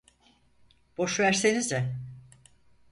Boş 0.97 1.19
versenize. 1.19 1.95